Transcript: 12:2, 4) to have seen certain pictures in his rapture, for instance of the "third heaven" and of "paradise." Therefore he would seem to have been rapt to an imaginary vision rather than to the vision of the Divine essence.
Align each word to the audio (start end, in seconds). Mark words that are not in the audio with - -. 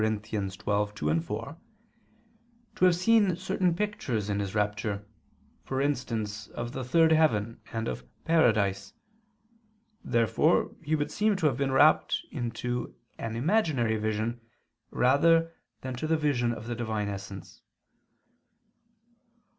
12:2, 0.01 1.23
4) 1.23 1.57
to 2.73 2.85
have 2.85 2.95
seen 2.95 3.35
certain 3.35 3.75
pictures 3.75 4.31
in 4.31 4.39
his 4.39 4.55
rapture, 4.55 5.05
for 5.63 5.79
instance 5.79 6.47
of 6.47 6.71
the 6.71 6.83
"third 6.83 7.11
heaven" 7.11 7.59
and 7.71 7.87
of 7.87 8.03
"paradise." 8.25 8.93
Therefore 10.03 10.75
he 10.81 10.95
would 10.95 11.11
seem 11.11 11.35
to 11.35 11.45
have 11.45 11.57
been 11.57 11.71
rapt 11.71 12.25
to 12.55 12.95
an 13.19 13.35
imaginary 13.35 13.97
vision 13.97 14.41
rather 14.89 15.53
than 15.81 15.93
to 15.97 16.07
the 16.07 16.17
vision 16.17 16.51
of 16.51 16.65
the 16.65 16.73
Divine 16.73 17.07
essence. 17.07 17.61